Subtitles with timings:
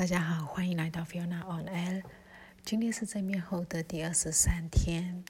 [0.00, 2.02] 大家好，欢迎来到 Fiona on Air。
[2.64, 5.22] 今天是正面后的第二十三天，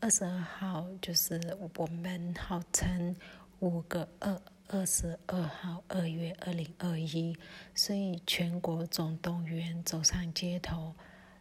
[0.00, 1.40] 二十二号就是
[1.78, 3.16] 我们号称
[3.60, 7.34] 五个二二十二号二月二零二一，
[7.74, 10.94] 所以全国总动员走上街头，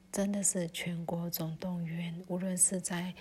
[0.09, 2.23] 真的是全国总动员。
[2.29, 3.13] 无论是在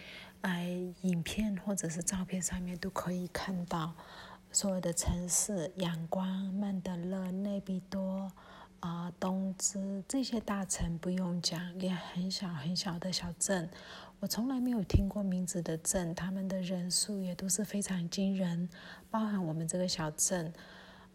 [0.42, 0.62] 呃
[1.00, 3.96] 影片或者是照片上面，都可以看到
[4.52, 8.30] 所有的城市，阳光、曼德勒、内比多。
[8.80, 13.68] 啊，东芝这些大城不用讲，连很小很小的小镇，
[14.20, 18.68] 我从来没有听过名字的镇，他们的人数也都是非常惊人。
[19.10, 20.52] 包含我们这个小镇，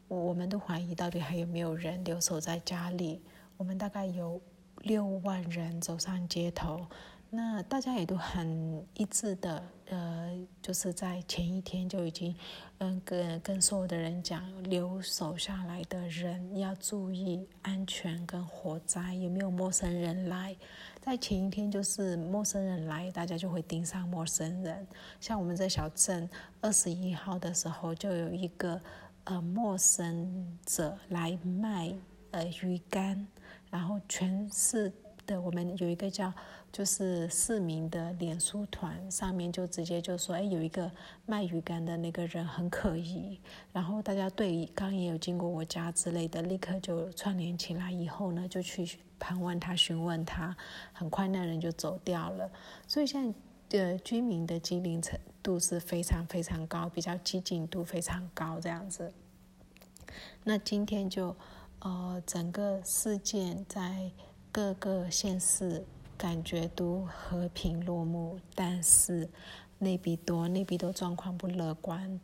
[0.07, 3.21] 我们都怀疑到底还有没有人留守在家里。
[3.57, 4.41] 我们大概有
[4.79, 6.87] 六万人走上街头。
[7.33, 12.35] 那大家也都很一致的，呃，就是在前一天就已经，
[12.79, 20.53] 嗯，跟跟所有的人讲，留守下来的人要注意安全跟火灾，有没有陌生人来？
[20.99, 24.85] 在前一天就是陌生人来，大家就会盯上陌生人。
[25.21, 26.29] 像我们这小镇，
[26.59, 28.77] 二十一号的时候就有一个
[29.23, 31.95] 呃陌生者来卖
[32.31, 33.25] 呃鱼干，
[33.69, 34.91] 然后全市。
[35.27, 36.33] 的，我们有一个叫
[36.71, 40.89] 就是市民的脸书团，上面就直接就说，哎，有一个
[41.25, 43.39] 卖鱼干的那个人很可疑，
[43.73, 50.55] 然后大家对刚也有经过我家之类的，立刻就串联起来，以后呢就去盘问他、询问他，
[50.93, 52.49] 很快那人就走掉了。
[52.87, 53.37] 所以现在
[53.69, 59.11] 的居民的机灵程度是非常非常高，比较激进度非常高这样子。
[60.43, 61.35] 那今天就
[61.79, 64.09] 呃整个事件在。
[64.53, 65.85] 各个县市
[66.21, 69.27] 感觉都和平落幕，但是
[69.79, 72.19] 内比多内比多状况不乐观。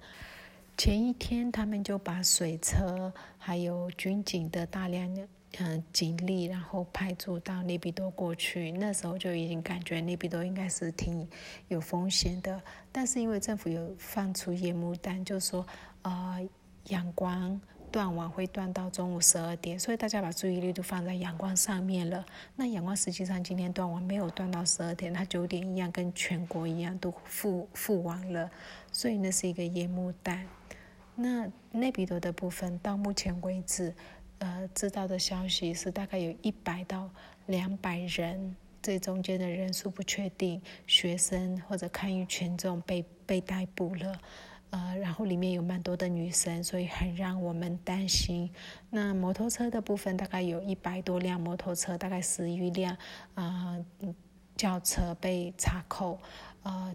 [0.77, 8.71] 前一天他们就把水车还有军警的大量嗯警力，然后派驻到内比多过去。
[8.73, 11.27] 那时候就已经感觉内比多应该是挺
[11.67, 15.65] 有风险的，但是因为政府有放出烟幕弹，就说
[16.03, 16.47] 呃
[16.89, 17.59] 阳光。
[17.91, 22.25] 断网会断到中午十二点，所以大家把注意力都放在阳光上面了。
[22.55, 28.49] 那阳光实际上今天断网没有断到十二点，它九点一样跟全国一样都复复网了，
[28.91, 30.45] 所以那是一个烟幕弹。
[31.15, 33.93] 那内比多的部分到目前为止，
[34.39, 37.09] 呃，知道的消息是大概有一百到
[37.47, 44.19] 两百人，这中间的人数不确定，学生或者抗议群众被被逮捕了。
[44.69, 48.49] 呃，然后里面有蛮多的女生，所以很让我们担心。
[48.89, 52.97] 那摩托车的部分大概有一百多辆摩托车，大概十余辆
[53.35, 53.77] 啊
[54.55, 56.19] 轿车被查扣。
[56.63, 56.93] 呃，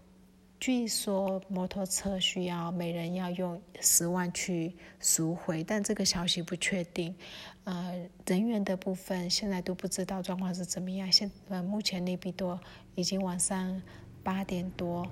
[0.59, 7.15] 据说摩托车需要每人要用十万去赎回，但这个消息不确定。
[7.63, 11.11] 呃，人员的部分现在都不知道状况是怎么样。
[11.11, 12.59] 现呃，目前内比多
[12.95, 13.81] 已经晚上
[14.21, 15.07] 八点多。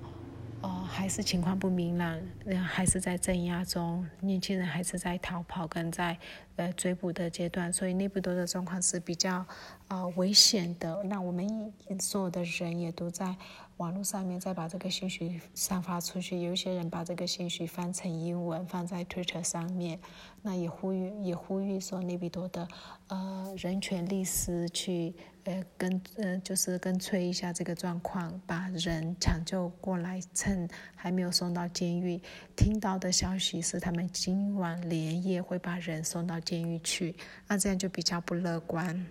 [0.62, 2.20] 哦，还是情况不明朗，
[2.64, 6.16] 还是在镇压中，年轻人还是在逃跑跟在
[6.56, 9.44] 呃追捕的阶段，所以内部多的状况是比较
[9.88, 11.02] 啊危险的。
[11.04, 13.34] 那我们所有的人也都在
[13.78, 19.98] 网络上面再把这个信息散发出去，有一些人把这个信息翻成英文放在 Twitter 上面，
[20.42, 22.68] 那也呼吁也呼吁说内比多的
[23.08, 25.14] 呃人权律师去。
[25.44, 32.22] 呃，跟呃，就是跟催一下这个状况，把人抢救过来，趁还没有送到监狱。
[32.54, 37.14] 听到的消息是，他们今晚连夜会把人送到监狱去，
[37.48, 39.06] 那这样就比较不乐观。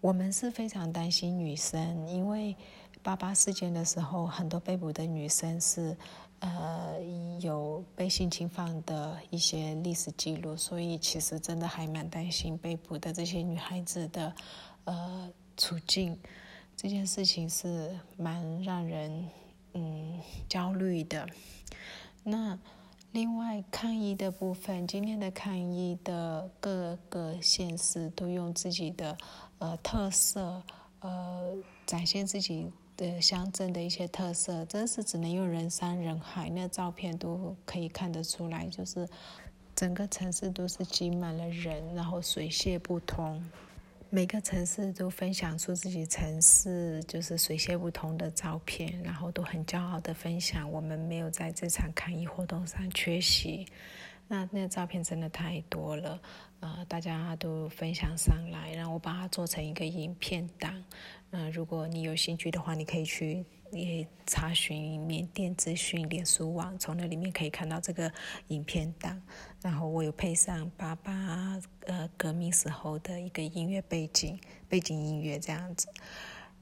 [0.00, 2.56] 我们是非常担心女生，因为
[3.02, 5.96] 八八事件的时候，很多被捕的女生是
[6.40, 6.94] 呃
[7.40, 14.34] 有被性侵犯的一些历史记录，所以其实真的还蛮担心被捕的这些女孩子的。
[14.84, 16.18] 呃，处境
[16.74, 19.28] 这件事情是蛮让人
[19.74, 20.18] 嗯
[20.48, 21.28] 焦虑的。
[22.24, 22.58] 那
[23.12, 29.18] 另外抗议的部分，今天的抗议的各个县市都用自己的
[29.58, 30.62] 呃特色，
[31.00, 31.52] 呃
[31.84, 39.08] 展现自己的乡镇的一些特色，真是只能用人山人海，那照片都可以看得出来，就是
[39.74, 43.44] 整个城市都是挤满了人，然后水泄不通。
[44.12, 50.68] 每个城市都分享出自己城市就是水泄不通的照片，然后都很骄傲的分享。
[50.68, 53.64] 我们没有在这场抗议活动上缺席，
[54.26, 56.20] 那那照片真的太多了，
[56.58, 60.82] 呃，大家都分享上来，然后我把它做成一个影片档。
[61.30, 68.12] 嗯，如果你有兴趣的话，你可以去也查询缅甸资讯脸书网，从那里面可以看到这个
[68.48, 69.22] 影片档。
[69.62, 75.88] 然后我又配上爸爸呃革命时候的一个音乐背景背景音乐这样子。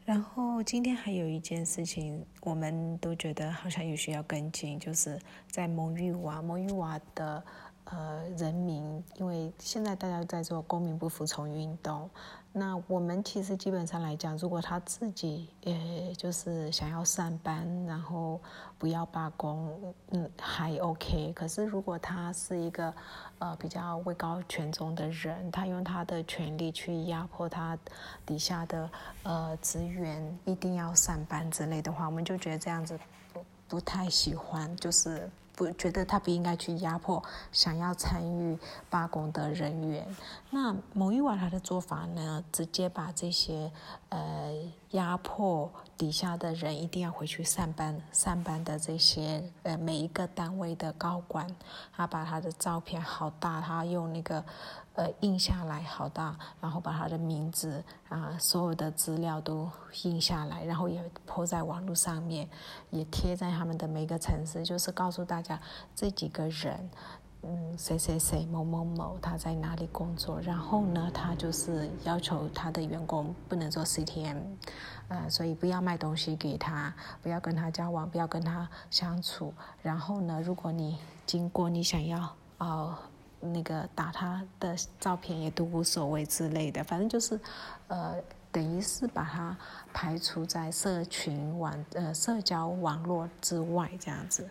[0.05, 7.45] 然后今天还有一件事情，我们都觉得好像有需要跟进，就是在蒙玉娃蒙玉娃的
[7.90, 12.08] 呃人民，因为现在大家在做公民不服从运动。
[12.50, 18.40] 那我们其实基本上来讲，如果他自己呃就是想要上班，然后
[18.79, 21.32] 不要罢工，嗯，还 OK。
[21.35, 22.93] 可是如果他是一个
[23.38, 27.79] 呃比较位高权重的人，他用他的权力去压迫他
[28.26, 28.91] 底下的
[29.23, 32.99] 呃职员，一定要上班之类的话，我们就觉得这样子
[33.32, 35.31] 不不太喜欢，就是。
[35.58, 37.20] 不觉得他不应该去压迫
[37.50, 38.56] 想要参与
[38.88, 40.06] 罢工的人员。
[40.50, 43.72] 那某一晚他的做法呢，直接把这些
[44.08, 44.55] 呃
[44.90, 51.46] 压迫底下的人一定要回去上班上班的这些呃每一个单位的高管，
[51.94, 54.44] 他把他的照片好大，他用那个。
[54.94, 59.70] 呃，印下来好大，然后把他的名字啊，所有的资料都
[60.02, 62.49] 印下来，然后也铺在网络上面，
[62.91, 65.61] 也贴在他们的每个城市，就是告诉大家
[65.94, 66.91] 这几个人，
[67.43, 74.43] 嗯，谁谁谁某某某他在哪里工作，然后呢，他就是要求他的员工不能做 CTM，
[75.08, 82.99] 呃，所以不要卖东西给他，不要跟他交往，不要跟他相处，然后呢，如果你经过你想要啊。
[83.41, 87.38] 那个打他的照片也都无所谓之类的，反正就是，
[87.87, 88.20] 呃，
[88.50, 89.56] 等于是把他
[89.94, 94.50] 排除在社群网呃社交网络之外这样子。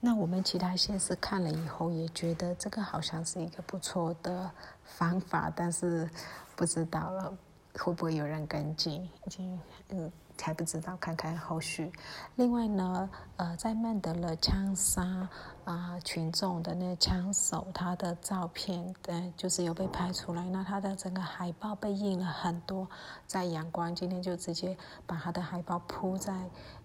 [0.00, 4.50] 那我们其他县市看了以后也觉得这个好像是一个不错的
[4.82, 6.08] 方法，但是
[6.56, 7.36] 不知道了
[7.74, 9.60] 会不会有人跟进，已经
[9.90, 10.10] 嗯。
[10.42, 11.92] 还不知道，看看后续。
[12.36, 15.28] 另外呢，呃，在曼德勒枪杀
[15.64, 20.42] 啊群众的那枪手，他的照片，对，就是有被拍出来。
[20.50, 22.88] 那他的整个海报被印了很多，
[23.26, 24.76] 在阳光今天就直接
[25.06, 26.32] 把他的海报铺在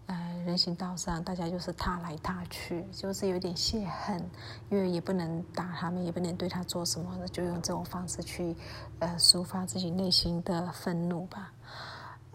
[0.07, 0.15] 呃
[0.45, 4.29] 人行道上，大家就是踏来踏去，就是有点泄恨，
[4.69, 8.55] 因为也不能打他们，也不能对他做什么，就用这种方式去
[8.99, 11.51] 呃抒发自己内心的愤怒吧。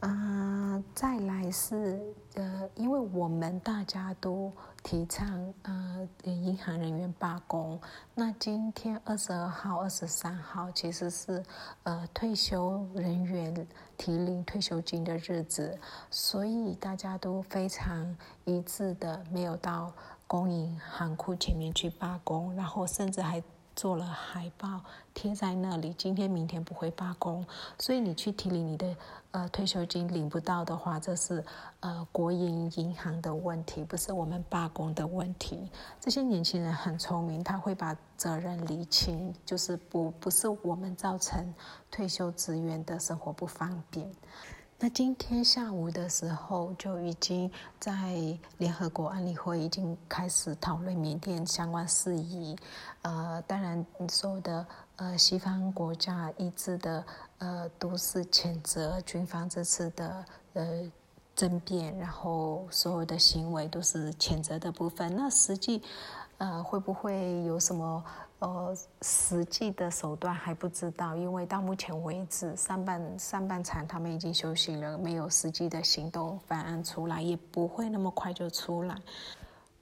[0.01, 2.01] 啊，再来是
[2.35, 4.51] 呃，因为我们大家都
[4.83, 7.79] 提倡呃银行人员罢工。
[8.15, 11.45] 那今天二十二号、二十三号其实是
[11.83, 13.67] 呃退休人员
[13.99, 15.79] 提领退休金的日子，
[16.11, 19.93] 所以大家都非常一致的没有到
[20.27, 23.43] 公营行库前面去罢工，然后甚至还。
[23.81, 24.83] 做了海报
[25.15, 27.43] 贴在那里，今天明天不会罢工，
[27.79, 28.95] 所以你去提领你的
[29.31, 31.43] 呃退休金领不到的话，这是
[31.81, 35.67] 呃国营银行的问题，不是我们罢工的问题。
[35.99, 41.55] 这些年轻人很聪明，他会把责任理清，就是不不是我们造成
[41.91, 44.07] 退休职员的生活不方便。
[44.83, 47.93] 那今天下午的时候，就已经在
[48.57, 52.57] 联合国安理会已经开始讨论缅甸相关事宜。
[53.03, 54.67] 呃，当然，所有的
[54.97, 57.05] 呃西方国家一致的
[57.37, 60.25] 呃都是谴责军方这次的
[60.55, 60.91] 呃
[61.37, 65.15] 政变，然后所有的行为都是谴责的部分。
[65.15, 65.83] 那实际
[66.39, 68.03] 呃会不会有什么？
[68.41, 78.97] 呃，实际的手段还不知道，因为到目前为止，上半上半场他们已经休息了，没有实际的行动方案出来，也不会那么快就出来。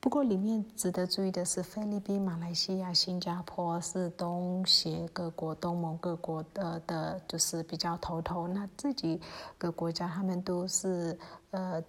[0.01, 8.49] 不过里面值得注意的是，菲律宾、马来西亚、新加坡是东协各国、东盟各国的的，就是比较头头。
[8.49, 9.21] 那自己
[9.57, 11.17] 各国家他们都是
[11.53, 11.81] 呃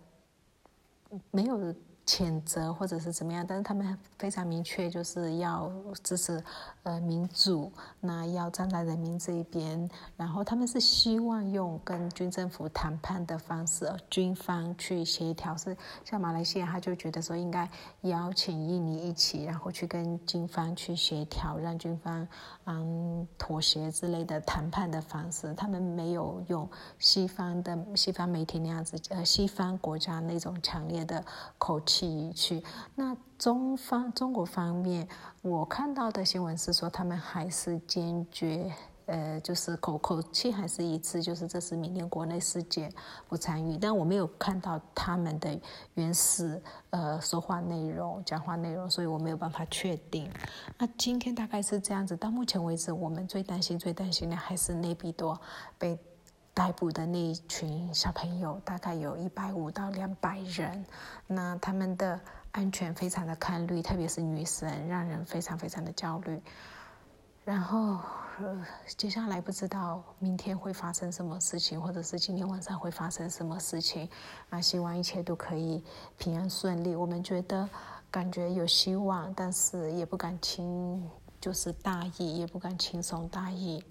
[1.31, 1.73] 没有。
[2.09, 6.43] 谴责或者是怎么样，但是他们非常明确，就是要支持
[6.81, 9.87] 呃民主，那要站在人民这一边。
[10.17, 15.55] 然后他们是希望用跟军政府谈判的方式，军方去协调。
[15.55, 17.69] 是像马来西亚，他就觉得说应该
[18.01, 22.27] 邀请印尼一起，然后去跟军方去协调，让军方
[22.65, 25.53] 嗯妥协之类的谈判的方式。
[25.53, 31.23] 他们没有用西方的西方媒体那样子，呃，西方国家那种强烈的
[31.59, 31.98] 口气。
[32.33, 32.63] 去
[32.95, 35.07] 那中方中国方面，
[35.41, 38.71] 我看到的新闻是说，他们还是坚决，
[39.05, 42.91] 呃，就是口口气还是一致，就是这是缅甸国内事件，
[43.27, 43.77] 不参与。
[43.77, 45.59] 但我没有看到他们的
[45.95, 50.29] 原始呃说话内容、讲话内容，所以我没有办法确定。
[50.77, 52.15] 那今天大概是这样子。
[52.15, 55.39] 到目前为止，我们最担心、最担心的还是内比多
[55.77, 55.97] 被。
[56.59, 60.85] 逮捕的那一群小朋友，大概有一百五到两百人。
[61.25, 62.19] 那他们的
[62.51, 66.41] 安全非常的堪虑，特别是女生，让人非常非常的焦虑。
[67.45, 67.97] 然后，
[68.97, 74.09] 接下来不知道明天会发生什么事情，或者是今天晚上会发生什么事情。
[74.49, 75.81] 啊希望一切都可以
[76.17, 76.93] 平安顺利。
[76.93, 77.69] 我们觉得
[78.11, 83.81] 感觉有希望，但是也不敢轻，就是大意，也不敢轻松大意。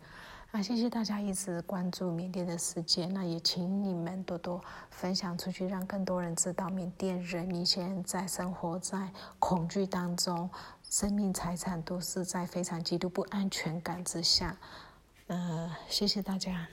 [0.50, 10.48] 啊，谢谢大家一直关注缅甸的事件，那也请你们多多分享出去，让更多人知道缅甸人民现在生活在恐惧当中，
[10.88, 14.56] 生命财产都是在非常极度不安全感之下。
[15.26, 16.66] 呃，谢谢大家。